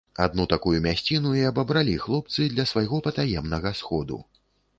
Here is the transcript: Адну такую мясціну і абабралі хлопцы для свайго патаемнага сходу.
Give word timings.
Адну 0.23 0.43
такую 0.53 0.71
мясціну 0.85 1.33
і 1.41 1.43
абабралі 1.49 1.93
хлопцы 2.07 2.49
для 2.55 2.67
свайго 2.73 3.01
патаемнага 3.09 3.77
сходу. 3.83 4.21